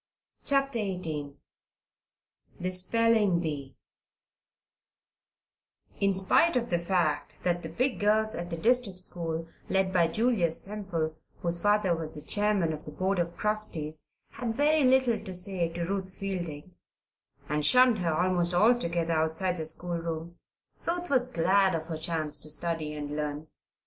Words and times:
CHAPTER 0.43 0.79
XVIII 0.79 1.35
THE 2.59 2.71
SPELLING 2.71 3.39
BEE 3.39 3.75
In 5.99 6.15
spite 6.15 6.55
of 6.55 6.71
the 6.71 6.79
fact 6.79 7.37
that 7.43 7.61
the 7.61 7.69
big 7.69 7.99
girls 7.99 8.33
at 8.33 8.49
the 8.49 8.57
district 8.57 8.97
school, 8.97 9.47
led 9.69 9.93
by 9.93 10.07
Julia 10.07 10.51
Semple, 10.53 11.15
whose 11.43 11.61
father 11.61 11.95
was 11.95 12.15
the 12.15 12.23
chairman 12.23 12.73
of 12.73 12.85
the 12.85 12.91
board 12.91 13.19
of 13.19 13.37
trustees, 13.37 14.11
had 14.31 14.55
very 14.57 14.83
little 14.83 15.23
to 15.23 15.35
say 15.35 15.69
to 15.69 15.83
Ruth 15.85 16.11
Fielding, 16.11 16.73
and 17.47 17.63
shunned 17.63 17.99
her 17.99 18.11
almost 18.11 18.55
altogether 18.55 19.13
outside 19.13 19.51
of 19.51 19.57
the 19.57 19.65
schoolroom, 19.67 20.39
Ruth 20.87 21.11
was 21.11 21.29
glad 21.29 21.75
of 21.75 21.83
her 21.83 21.97
chance 21.97 22.39
to 22.39 22.49
study 22.49 22.95
and 22.95 23.15
learn. 23.15 23.49